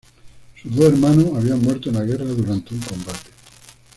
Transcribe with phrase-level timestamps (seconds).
[0.59, 3.29] Sus dos hermanos habían muerto en la guerra durante un combate.